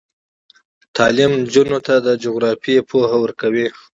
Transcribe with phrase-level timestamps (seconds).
[0.95, 3.67] تعلیم نجونو ته د جغرافیې پوهه ورکوي.